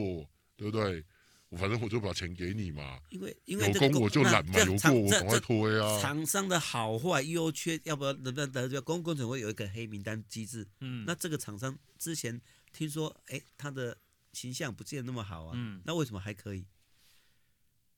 [0.56, 1.06] 对不对？
[1.50, 6.02] 我反正我就把钱给你嘛，因为因为有功我就揽嘛，有过我赶快推啊。
[6.02, 8.82] 厂商的好坏优缺，要不要能不能得？
[8.82, 10.68] 公共工程会有一个黑名单机制。
[10.82, 12.42] 嗯，那这个厂商之前
[12.74, 13.98] 听说，哎，他的
[14.34, 15.54] 形象不见得那么好啊。
[15.56, 16.66] 嗯，那为什么还可以？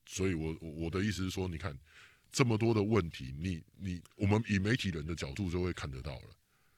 [0.05, 1.75] 所以我我我的意思是说，你看
[2.31, 6.29] 这么多的问题，你你我们以媒体人的角度就会看得到了。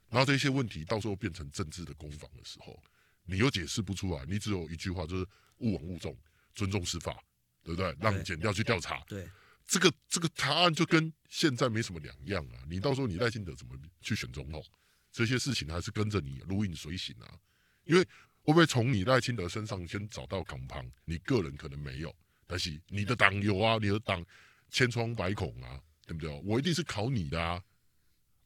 [0.10, 2.82] 然后这些问题到时候变成政治的攻防的时候，
[3.26, 6.18] 你又解释不出来，你只有一句话，就是勿往勿纵。
[6.56, 7.22] 尊重司法，
[7.64, 7.96] 对不对？
[8.00, 9.04] 让检调去调查。
[9.08, 9.28] 对，
[9.66, 12.64] 这个这个答案就跟现在没什么两样啊。
[12.70, 14.64] 你到时候你赖清德怎么去选总统？
[15.12, 17.40] 这些事情还是跟着你如影随形啊。
[17.84, 18.04] 因为
[18.44, 20.90] 会不会从你赖清德身上先找到港旁？
[21.06, 22.16] 你个人可能没有，
[22.48, 24.26] 但是你的党有啊，你的党
[24.70, 26.42] 千疮百孔啊，对不对？
[26.46, 27.62] 我一定是考你的啊。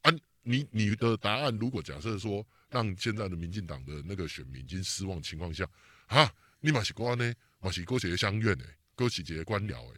[0.02, 0.10] 啊，
[0.42, 5.68] 你你的答案如果假设说让现在的民进党的那个选民已经失望情况下，
[6.06, 7.34] 啊，你马是瓜呢？
[7.60, 8.64] 我是过去的乡愿诶，
[8.94, 9.94] 过去一个官僚诶，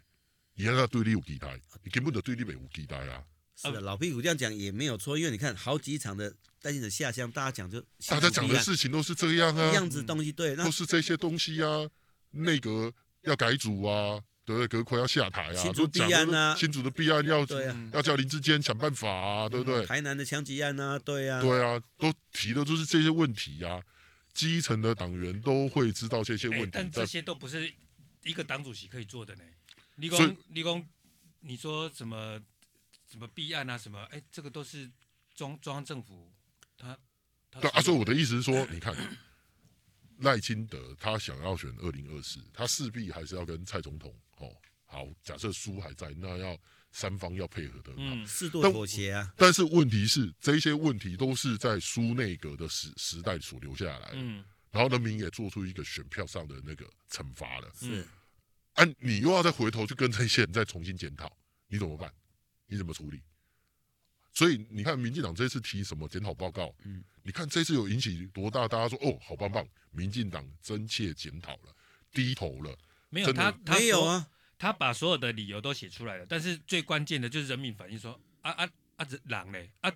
[0.54, 3.22] 伊安那对你有期待，你根本就对你没有期待啊。
[3.56, 11.88] 是的，老屁股这样讲也没有错，因为你看好几场的带进者下乡，大家讲就大家讲的事情都是这样啊，样子东西对，都是这些东西啊，
[12.30, 12.92] 内阁
[13.22, 14.20] 要改组啊。
[14.44, 19.84] 对，阁揆要下台啊，新竹弊案啊，新竹的弊案要啊，要叫林志坚想办法啊，对不对？
[19.84, 23.78] 台南的枪击案啊，对啊，对啊，都提的都是这些问题啊，
[24.38, 27.74] 基层的党员都会知道这些问题，但这些都不是
[28.22, 29.42] 一个党主席可以做的呢。
[29.96, 30.88] 立功，立功，
[31.40, 32.40] 你说什么
[33.10, 34.00] 什么弊案啊，什么？
[34.12, 34.88] 哎，这个都是
[35.34, 36.30] 中中央政府
[36.76, 36.96] 他。
[37.50, 38.94] 对啊，所以我的意思是说，你看。
[40.20, 44.52] 赖清德他想要选二零二四，他势必还是要跟蔡总统哦。
[44.84, 46.58] 好，假设书还在，那要
[46.98, 49.32] 三方要配合的，嗯，适度妥协啊。
[49.36, 58.04] 但是问题是，这些问题都是在苏内阁的时时代所留下来的，嗯，然后人民也做出一个选票上的那个惩罚了，是。
[58.72, 61.30] 啊，你又要再回头去跟这些人再重新检讨，
[61.68, 62.12] 你怎么办？
[62.66, 63.22] 你怎么处理？
[64.32, 66.74] 所以你看，民进党这次提什么检讨报告？
[66.84, 68.66] 嗯，你看这次有引起多大？
[68.66, 71.74] 大家说哦，好棒棒，民进党真切检讨了，
[72.12, 72.76] 低头了。
[73.08, 76.26] 没有他，他没有啊，他把所有的理由都写出来了。
[76.28, 79.92] 但是最关键的就是人民反映说啊啊啊，这狼嘞啊，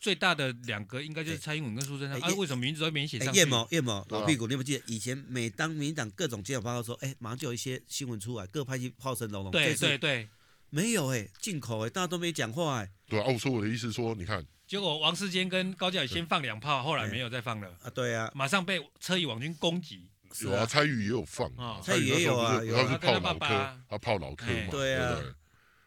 [0.00, 3.40] 最大的两个应该就是蔡英文跟苏贞昌啊，为什么名字都没写上去？
[3.40, 9.50] 叶某叶某老屁股，你不记得以前每当民进党各种检讨报告说，哎，马上就有一些新闻出来，各派系炮声隆隆。
[9.50, 10.28] 对对对。
[10.70, 12.90] 没有哎、欸，进口哎、欸，大家都没讲话哎、欸。
[13.08, 17.90] 对啊，我说我的意思说，你看，结果王世坚跟高嘉瑜先放两炮，后来没有再放了啊。
[17.90, 20.08] 对啊，马上被车乙网军攻击。
[20.42, 24.68] 有啊，蔡宇也有放啊，蔡宇也有啊，他是泡脑科，他泡脑科嘛。
[24.70, 25.22] 对啊。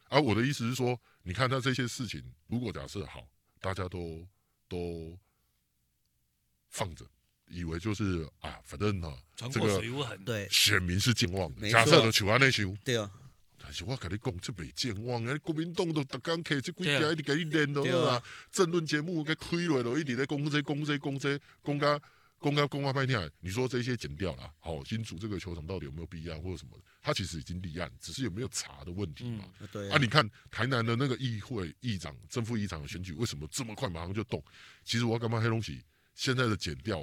[0.10, 3.28] 而我的意思是说，你看他这些事情，如果假设好，
[3.60, 4.26] 大家都
[4.70, 5.18] 都
[6.70, 7.06] 放着，
[7.48, 9.82] 以为就是啊，反正呢，这个
[10.26, 12.74] 对选民是健忘的，假设的求安内修。
[12.84, 13.12] 对啊。
[13.60, 15.38] 但是我跟你讲，这没健忘啊！
[15.40, 18.24] 国民党都特刚开这几家，一直给你练咯啊！
[18.50, 22.02] 政论节目给开落了，一直在讲这讲这讲这讲
[22.40, 23.32] 个讲个讲话半天。
[23.40, 26.78] 你说这些剪掉了，好，新竹这个球场到底有没有弊案或者什么？
[27.02, 29.46] 他其实已经立案，只是有没有查的问题嘛？
[29.60, 34.44] 嗯、对啊，啊，你看台南的那个议会议长、正副议长的选举，为什么这么快马上就动？
[34.84, 35.84] 其实我要干嘛黑东西？
[36.16, 37.00] 现在的剪掉，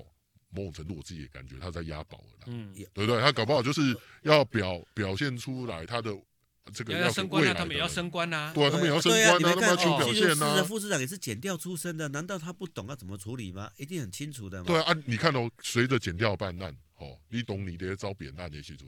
[0.51, 3.20] 某种程度我自己也感觉他在押宝了，嗯，对不对？
[3.20, 6.16] 他搞不好就是要表表现出来他的。
[6.72, 8.53] 这个要升官啊，他们也要升官啊。
[8.55, 10.64] 对啊，他们也要升官啊，他们要求表现呐。
[10.64, 13.70] 副市长也是检调出身的，难道他不懂要怎么处理吗？
[13.77, 14.64] 一定很清楚的嘛。
[14.66, 18.87] 对啊，你看哦，随着检调办案，哦，你懂你的招扁案那些主，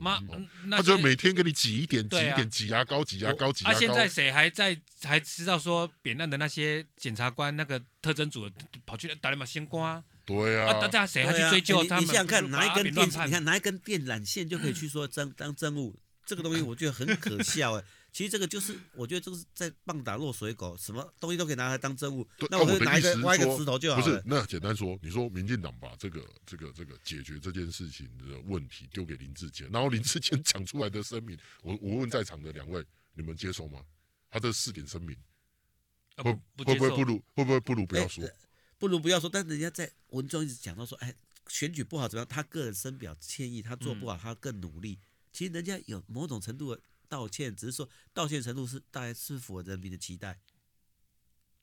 [0.71, 3.77] 他就每天给你挤一点，挤一点，挤牙膏，挤牙膏，挤牙膏。
[3.77, 8.49] 啊，现在谁还在还知道说扁案的那些检察官那个特侦组
[8.85, 10.03] 跑去打你妈先瓜？
[10.25, 12.03] 对啊，大家谁还去追究他们？
[12.03, 15.97] 你想想看，哪一根电，你看哪一根电缆线就可以去说 当当政务？
[16.27, 17.83] 这个东西我觉得很可笑哎。
[18.11, 22.27] 其实这个就是，我觉得这个是在棒打落水狗，什么东西都可以拿来当政务。
[22.49, 24.03] 那我就拿一个挖一个石头就好了。
[24.03, 33.81] 不是，那简单说，你说民进党把这个、这个、这个解决这件事情的问题丢给林志坚，然后林志坚 讲出来的声明，我我问在场的两位，你们接受吗？
[34.31, 35.15] 他的四点声明，
[36.15, 38.27] 会会不会不如会不会不如不要说？
[38.79, 39.29] 不如不要说。
[39.29, 41.13] 但是人家在文中一直讲到说，哎，
[41.49, 42.27] 选举不好怎么样？
[42.27, 44.97] 他个人深表歉意，他做不好，他更努力。
[45.37, 46.81] 其实人家有某种程度的。
[47.09, 50.37] 道歉只是说道歉程度是大概是符合人民的期待，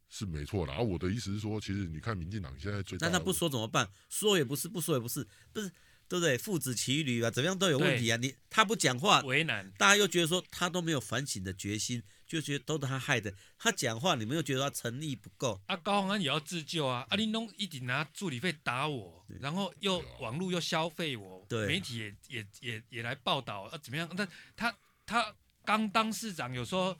[0.08, 0.72] 是没错啦。
[0.72, 3.90] 而我的意思是说，其实你看民进党现在最，但他不说怎么办？
[4.08, 5.68] 说也不是，不说也不是，不是
[6.08, 6.38] 对不对？
[6.38, 8.16] 父子骑驴啊，怎么样都有问题啊。
[8.16, 13.32] 你他不讲话，为难大家又觉得说他都没有反省的决心，就觉得都是他害的。
[13.58, 15.60] 他讲话，你们又觉得他诚意不够。
[15.66, 17.06] 啊，高虹安也要自救啊！
[17.10, 24.08] 啊，林东一直拿助理费打我，然后又网络又消费我，对，媒体也也也也来报道啊，怎么样？
[24.16, 24.74] 那他。
[25.06, 26.98] 他刚当市长，有说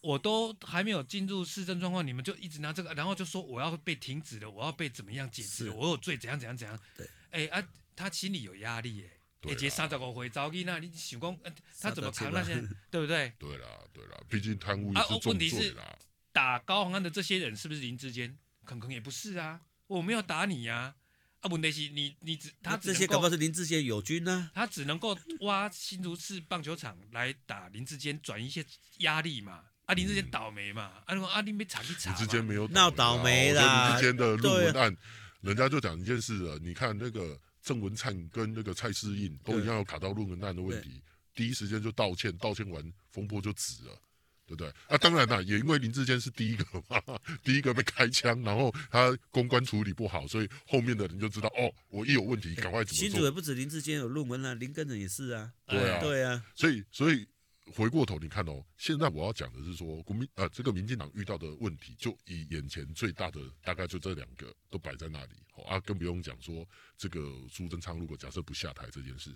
[0.00, 6.78] 我都还没有进入市政状况，你们就一直拿这个，然后就说我要被停止了，我要被怎么样解职，我有罪，怎样怎样怎样。
[6.96, 7.60] 对，哎啊，
[7.96, 9.04] 他心里有压力
[9.42, 11.36] 哎，而且三十五岁走去那，你想讲，
[11.80, 12.54] 他怎么扛那些，
[12.90, 13.32] 对不对？
[13.38, 15.96] 对啦，对啦，毕竟贪污也是重罪啦。
[16.32, 18.36] 打高虹安的这些人是不是林志坚？
[18.64, 20.94] 可能也不是啊，我没有打你呀。
[21.40, 28.64] 啊，问题是你你只他这些搞不好是林志坚友军呢，他只能够挖新竹市棒球场来打林志坚，转移一些
[28.98, 29.62] 压力嘛。
[29.84, 30.82] 啊，林志坚倒霉嘛。
[31.04, 32.10] 啊，啊，你没查一查。
[32.10, 33.90] 林志坚没有闹倒霉啦。
[33.90, 34.96] 林志坚的论文案，
[35.42, 36.58] 人家就讲一件事了。
[36.58, 41.02] 你看那个郑文灿跟那个蔡诗印都一样有卡到论文案的问题，
[41.34, 44.00] 第一时间就道歉，道歉完风波就止了。
[44.48, 44.72] 对不对？
[44.86, 47.02] 啊，当然啦，也因为林志坚是第一个嘛，
[47.42, 53.08] 第一个被开枪，然后他公关处理不好，所以后面的人就知道，哦，我一有问题，赶快怎么做。
[53.08, 55.52] 新主也不止林志坚有论文啊，林根人也是啊。
[55.66, 56.46] 对啊，对啊。
[56.54, 57.26] 所以，所以
[57.74, 66.64] 回过头你看哦，现在我要讲的是说，国民呃这个民进党遇到的问题，就以眼前最大的大概就这两个都摆在那里，好啊，更不用讲说
[66.96, 69.34] 这个苏贞昌如果假设不下台这件事，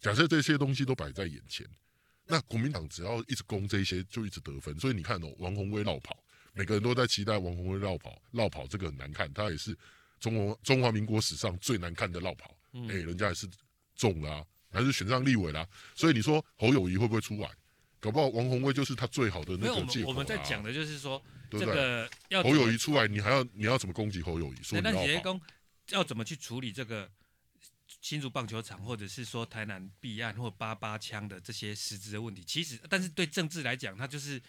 [0.00, 1.66] 假设这些东西都摆在眼前，
[2.26, 4.78] 那国民党只要一直攻这些，就一直得分。
[4.78, 6.16] 所以你看哦，王鸿薇落跑，
[6.52, 9.76] 每个人都在期待王鸿薇落跑，落跑这个很难看，他也是
[10.20, 13.48] 中国中华民国史上最难看的落跑，哎、嗯欸，人家也是
[13.96, 15.66] 中了啊，还是选上立委啦，
[15.96, 17.50] 所以你说侯友谊会不会出来？
[18.02, 21.72] 搞不好王宏威就是他最好的那个借口、啊、我们在讲的就是说，对不对？
[21.72, 24.60] 这个要侯友谊出来，你还要你要怎么攻击侯友谊？
[24.60, 25.40] 说你要跑，
[25.90, 27.08] 要怎么去处理这个
[28.00, 32.42] 新竹棒球场，或者是说台南弊案或八八枪的这些实质的问题？
[32.42, 34.42] 其实，但是对政治来讲，他就是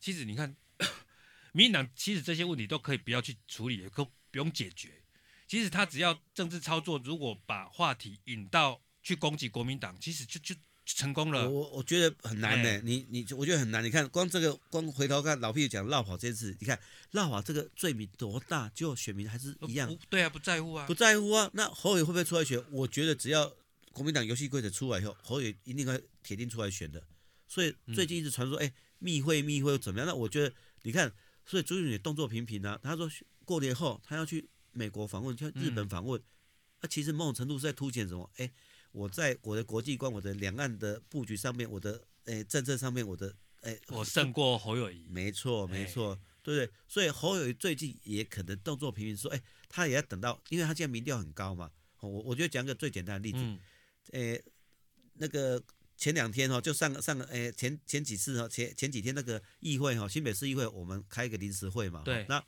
[0.00, 0.56] 其实你看，
[1.54, 5.00] 民进党其实这些问题都可以不要去处理，也可不用解决。
[5.46, 10.56] 其实他只要政治操作，如果把话题引到去攻击国民党，其实就就。
[10.84, 12.80] 成功了，我我觉得很难呢、欸。
[12.84, 13.82] 你你，我觉得很难。
[13.82, 16.78] 你看，光这个，光回头看老屁讲绕跑这件事，你看
[17.12, 19.96] 绕跑这个罪名多大，就选民还是一样。
[20.10, 21.50] 对啊，不在乎啊，不在乎啊。
[21.54, 22.62] 那侯友会不会出来选？
[22.70, 23.50] 我觉得只要
[23.92, 27.02] 国民党游戏规则出来以后，侯友一定会铁定出来选的。
[27.48, 30.06] 所以最近一直传说，哎、嗯，密会密会又怎么样？
[30.06, 31.10] 那我觉得，你看，
[31.46, 32.78] 所以朱立伦动作频频啊。
[32.82, 33.10] 他说
[33.46, 36.22] 过年后他要去美国访问，去日本访问。
[36.82, 38.30] 那、嗯、其实某种程度是在凸显什么？
[38.36, 38.52] 哎。
[38.94, 45.04] 我在我的国际观、我的两岸的布局上面，我的诶、欸、政策上面，我的诶，欸、我胜过侯友谊。
[45.08, 46.72] 没错，没错、欸，对不对？
[46.86, 51.72] 所以侯友谊最近也可能动作频频，说，哎、欸，他也要等到，因为他现在民调很高嘛。
[51.98, 53.58] 我我就讲个最简单的例子，
[54.12, 54.40] 诶、
[55.14, 55.60] 那个
[55.96, 62.02] 前两天哈，就上上诶、欸、前前几次哈，前前几天那个议会哈，新北市议会我们开一个临时会嘛。
[62.04, 62.24] 对。
[62.28, 62.40] 那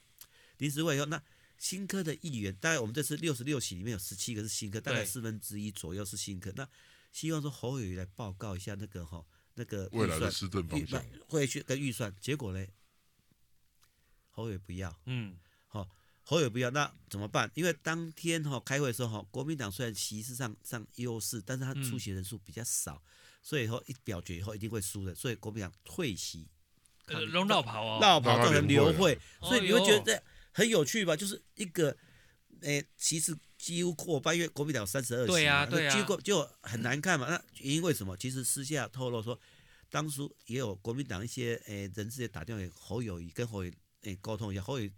[0.58, 1.20] 临时会以后那。
[1.58, 6.52] 新科的议员，大概我们这次六十六席里面有十七个是新科，大概四分之一左右是新科。
[6.54, 6.68] 那
[7.12, 12.14] 希望说侯友宜来报告一下那个哈，那个未来的施政方向，会去跟预算。
[12.20, 12.66] 结果呢，
[14.30, 15.88] 侯友宜不要，嗯，好，
[16.24, 17.50] 侯友宜不要，那怎么办？
[17.54, 23.08] 因为当天哈开会的时候哈，国民党虽然席次上上优势，但是他出席人数比较少，嗯、
[23.42, 26.46] 所以以后一表决以后一定会输的，所以国民党退席，
[27.06, 30.22] 呃，让落跑哦，绕跑造成流会，所以你会觉得。
[30.56, 31.14] 很有趣吧？
[31.14, 31.94] 就是一个，
[32.62, 37.28] 诶、欸，其实几乎过半，因为国民党三十二席，对啊，对啊，结果就很难看嘛。
[37.28, 38.16] 那原因为什么？
[38.16, 39.38] 其实私下透露说，
[39.90, 44.92] 当初也有国民党一些诶、欸、人士也打电话给侯友谊，跟侯友宜诶沟通一下，侯友宜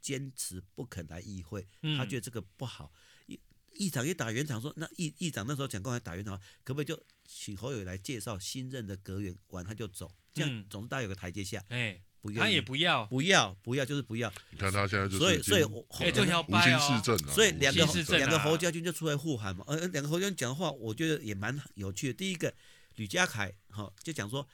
[0.00, 2.90] 坚持不肯来议会，他觉得这个不好。
[3.26, 3.40] 议、嗯、
[3.74, 11.62] 议长也打圆场说，那议议长那时候讲过来打圆场，可不可以就请侯友宜来介绍新任的阁员，完他就走，这样总是大家有个台阶下。
[11.68, 12.00] 哎、嗯。
[12.30, 14.32] 他也不要，不要，不要，就是不要。
[14.50, 15.62] 你看他现在就是，所以，所以，
[15.98, 17.84] 哎，这条无心市政啊，所以两个
[18.16, 19.64] 两个侯家军就出来护航嘛。
[19.66, 22.12] 呃，两个侯家军讲的话，我觉得也蛮有趣的。
[22.12, 22.54] 第一个，
[22.96, 24.46] 吕家凯哈就讲说，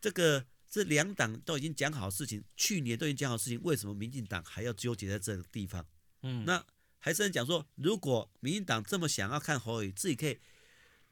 [0.00, 5.84] 这个这两党都已经讲好事情，去年都已经讲好事情，为什么民进党还要纠结在这个地方？
[6.22, 6.62] 嗯，那
[6.98, 10.38] 还是讲说，如果民进党这么想要看侯友，自己可以。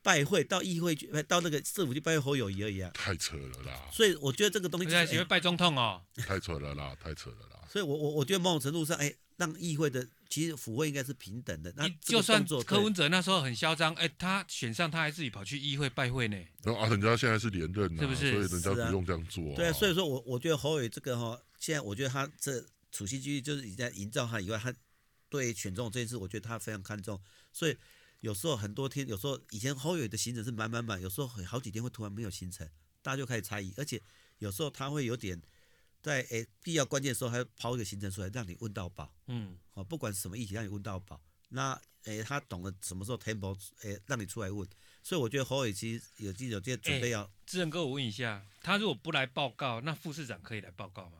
[0.07, 2.89] 拜会到议会去，到那个政府去拜会侯友谊而已啊！
[2.95, 3.89] 太扯了啦！
[3.91, 7.67] 所以我觉得这个东西现在喜欢拜总统哦，太扯了啦，太扯了啦！
[7.69, 11.75] 所以我我我觉得某种程度上，哎，让议会的其实府会应该是平等的。
[11.77, 16.37] 那就算柯文哲那时候很嚣张，哎，他选上他还自己跑去议会拜会呢。
[16.63, 18.31] 然后啊，人家现在是连任啊，是不是？
[18.31, 19.57] 所以人家不用这样做、啊啊。
[19.57, 24.73] 对啊，所以说我我觉得侯友宜这个哈，现在我觉得他这处心积虑就是已经在营造他以外，他
[25.29, 27.21] 对选总统这件事，我觉得他非常看重，
[27.53, 27.77] 所以。
[28.21, 32.69] 有时候很多天，有时候以前侯友的行程是满满满，有时候好几天会突然没有行程，
[33.03, 33.73] 大家就开始猜疑。
[33.77, 34.03] 而且
[34.39, 35.41] 有时候他会有点
[36.03, 39.13] 在诶、欸、必要关键的时候，还抛一个行程出来让你问到饱。
[39.27, 41.21] 嗯，哦，不管什么议题让你问到饱。
[41.49, 41.73] 那
[42.05, 44.69] 诶、欸、他懂得什么时候 tempo 诶、欸、让你出来问。
[45.03, 47.31] 所以我觉得侯友其实有记者这些准备要。
[47.45, 51.19] 志仁哥，我问一下，他如果不来报告，那副市长可以来报告吗？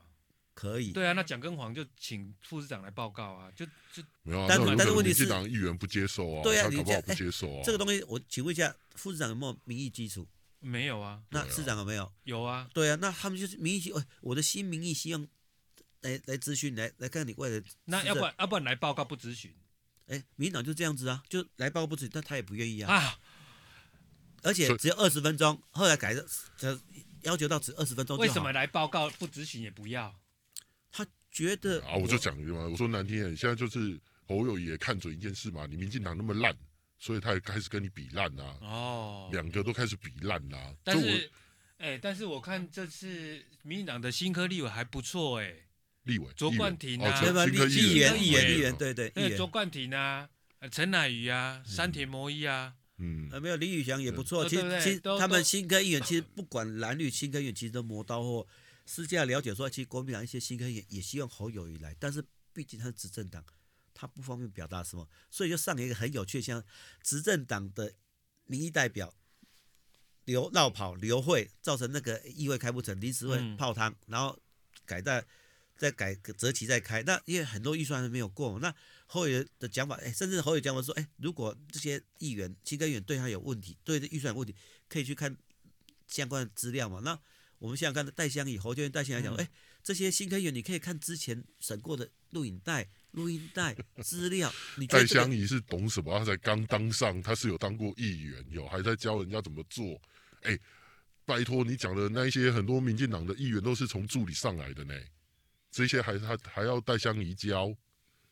[0.57, 4.47] 可以，对啊，那蒋根黄就请副市长来报告啊，就就没有啊。
[4.49, 7.61] 但但是问题是，党议员不接受啊，对啊，你不接受啊。
[7.63, 10.27] 这个东西我请问一下，副市长有没有民意基础？
[10.59, 11.21] 没有啊。
[11.29, 12.11] 那市长有没有？
[12.23, 12.67] 有啊。
[12.73, 13.93] 对啊，那他们就是民意基。
[14.21, 15.27] 我的新民意希望
[16.01, 17.63] 来来咨询，来来看你未来。
[17.85, 19.53] 那要不然要不然来报告不咨询？
[20.07, 22.91] 哎，民进党就这样子啊，就来报告不咨询，但他也不愿意啊。
[22.95, 23.19] 啊。
[24.41, 26.25] 而且只有二十分钟，后来改的，
[27.21, 28.17] 要求到只二十分钟。
[28.17, 30.19] 为什么来报告不咨询也不要？
[31.37, 36.51] 觉得啊，我就讲一个嘛，我说难听点，现在就是侯友宜也看准一件事嘛，你民进党那么烂，
[36.97, 38.57] 所以他也开始跟你比烂呐、啊。
[38.61, 40.73] 哦，两个都开始比烂啦、啊。
[40.83, 41.29] 但是，
[41.77, 45.63] 哎、欸，但是我看这次民进党的新科立委还不错哎、欸，
[46.05, 50.27] 立委卓冠廷啊，新科议员议员议员，对对，那个卓冠廷啊，
[50.71, 54.49] 陈乃瑜啊，山田模一啊，嗯，没有李宇翔也不错。
[54.49, 58.47] 其实其实他们新科议员其实不管蓝绿，新科议员其实都磨刀霍。
[58.87, 63.45] 私下了解说，其实国民党一些新科议员也希望侯友宜来，但是毕竟他是执政党，
[63.93, 66.63] 他不方便表达什么，所以就上一个很有趣，像
[67.03, 67.93] 执政党的
[68.45, 69.13] 民意代表
[70.25, 74.39] 刘绕跑刘慧，造成那个议会开不成，临时会泡汤，然后
[74.85, 75.23] 改在
[75.77, 77.03] 再改择期再开。
[77.03, 78.73] 那因为很多预算还没有过，那。
[79.09, 84.53] 侯友宜的讲法，哎，甚至侯友宜讲法说，哎，如果这些议员、新科议员对他有问题，对预算有问题，
[84.89, 85.33] 可以去看
[86.07, 86.99] 相关的资料嘛？
[86.99, 87.17] 那
[87.59, 89.49] 我们现在看戴相仪、侯建戴相仪来讲，哎，
[89.83, 94.51] 这些新科议员你可以看之前审过的录影带、录音带 资料。
[94.77, 96.17] 你戴相仪是懂什么？
[96.19, 99.99] 他才刚当上，他是有当过议员，有还在教人家怎么做。
[100.41, 100.57] 哎，
[101.25, 104.93] 拜托你讲的那一些很多民进党的议员都是从助理上来的呢，
[105.71, 107.75] 这些还还还要戴相仪教。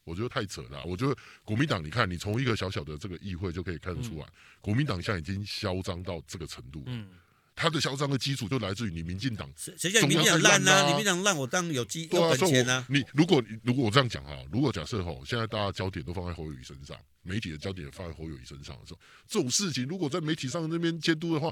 [0.03, 0.85] 我觉得太扯了。
[0.85, 6.83] 我觉得国民党，你看，你从一个小小的这个议会就可以看得出来，嗯、国民党现在已经嚣张到这个程度。
[6.85, 7.09] 嗯，
[7.55, 9.49] 他的嚣张的基础就来自于你民进党。
[9.55, 10.81] 谁叫你民进党烂呢？
[10.81, 12.85] 你民进党烂，我当有基有本钱呢。
[12.89, 21.49] 你如果如果我这样讲哈，如果假设哈，现在大家焦点都放在侯友宜身上，媒体的焦点也放在侯友宜身上的时候，这种事情如果在媒体上那边监督的话，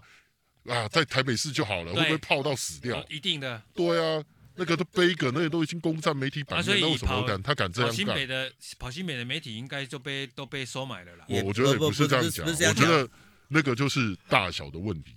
[0.66, 3.04] 啊，在台北市就好了，会不会泡到死掉？
[3.10, 3.62] 一定的。
[3.74, 4.24] 对啊。
[4.56, 7.42] 那个都背个，那个都已经攻占媒体版面，那为什么我敢？
[7.42, 7.90] 他敢这样干？
[7.90, 11.26] 跑新北的跑新北的媒体应该就被都被收买了啦。
[11.28, 13.10] 我我觉得也不是这样讲，我觉得
[13.48, 15.16] 那个就是大小的问题，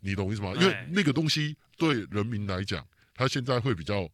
[0.00, 0.52] 你懂我意思吗？
[0.60, 4.08] 因为那个东西对人民来讲，他现在会比较。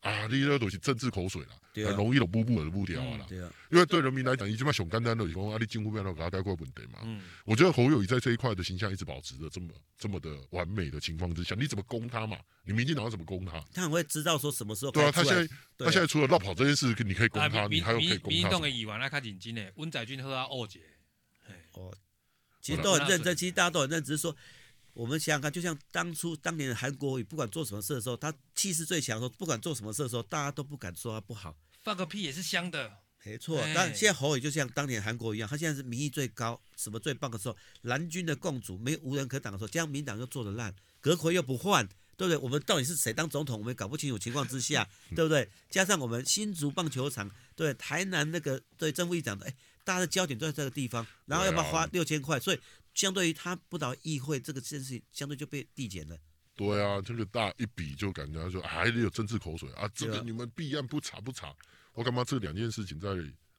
[0.00, 3.26] 啊，你那东西政治口水啦，很、啊、容易的步步而不掉啊啦。
[3.28, 7.00] 嗯啊、因为对人民来讲，你起码想简单的是讲，啊，你政府不要给他带过问题嘛。
[7.02, 9.68] 嗯、我觉得侯友宜在这一块的形象一直保持着这么
[9.98, 12.38] 这么的完美的情况之下，你怎么攻他嘛？
[12.64, 13.62] 你民进党要怎么攻他？
[13.74, 14.92] 他很会知道说什么时候。
[14.92, 18.38] 对啊，他现在、啊、他现在除了绕跑这件事，你可以攻他，啊、你还有可以攻他。
[18.38, 20.80] 民众的议员来看认真的，温载俊和啊，二姐，
[21.74, 21.94] 哦，
[22.62, 24.34] 其实都很认真，其实大家都很认真，只是说。
[25.00, 31.56] 我们想想看，就像当初当年的韩国瑜，不管做什么事的时候，他气势最强的时候，不管做什么事的时候，大家都不敢说他不好。
[31.82, 33.58] 放个屁也是香的，没错。
[33.74, 41.88] 但现在侯友就像当年韩国瑜一样，他现在是民意最高，什么最棒的时候，蓝军的共主，没有无人可挡的时候，这样民党又做得烂，阁揆又不换，
[42.18, 42.36] 对不对？
[42.36, 44.86] 我们到底是谁当总统，我们也搞不清楚情况之下，
[45.16, 45.48] 对不对？
[45.70, 52.38] 加上我们新竹棒球场，对台南那个对正副议长的，哎，大家的焦点都在这个地方，然后要不要花六千块？
[52.38, 52.60] 所以。
[53.00, 56.18] 相对于他不倒议会这个件事情，相对就被递减了。
[56.54, 61.54] 对啊，这个大一比就感觉说还得有政治口水啊，这个你们弊案不查不查，
[61.94, 63.08] 我干嘛这两件事情在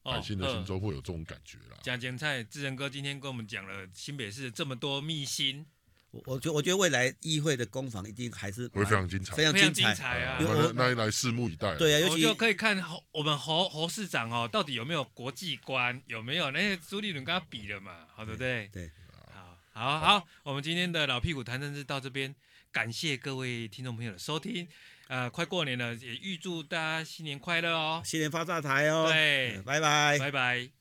[0.04, 1.78] 百姓的心中会有这种感觉啦？
[1.82, 5.66] 讲精彩，志仁哥今天跟我们讲了新北市这么多秘辛。
[6.12, 10.38] 我我觉我觉得未来议会的攻防一定还是会非常精彩，非常精彩啊！
[10.76, 11.74] 那一来拭目以待。
[11.78, 18.06] 对啊，尤其就可以看侯我们侯侯市长哦，到底有没有国际观，有没有那些朱立伦跟他比了嘛？
[18.14, 18.70] 好，对不对？
[18.74, 18.92] 对。
[19.74, 22.36] 好好，我们今天的老屁股谈政治到这边，
[22.72, 24.68] 感谢各位听众朋友的收听。
[25.08, 29.08] 呃，快过年了，也预祝大家新年快乐哦，新年发大财哦。
[29.10, 30.81] 对，拜拜，拜拜。